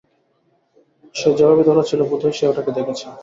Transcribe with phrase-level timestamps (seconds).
[1.15, 3.05] সে যেভাবে দৌড়াচ্ছিল, বোধহয় সে ওটাকে দেখেছে।